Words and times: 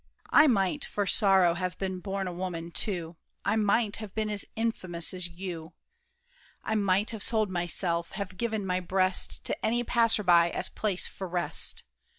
I 0.31 0.47
might, 0.47 0.83
For 0.83 1.05
sorrow, 1.05 1.53
have 1.53 1.77
been 1.77 1.99
born 1.99 2.25
a 2.27 2.33
woman 2.33 2.71
too. 2.71 3.17
I 3.45 3.55
might 3.55 3.97
have 3.97 4.15
been 4.15 4.31
as 4.31 4.45
infamous 4.55 5.13
as 5.13 5.29
you. 5.29 5.73
I 6.63 6.73
might 6.73 7.11
have 7.11 7.21
sold 7.21 7.51
myself, 7.51 8.13
have 8.13 8.35
given 8.35 8.65
my 8.65 8.79
breast 8.79 9.43
To 9.43 9.63
any 9.63 9.83
passer 9.83 10.23
by, 10.23 10.49
as 10.49 10.69
place 10.69 11.05
for 11.05 11.27
rest. 11.27 11.83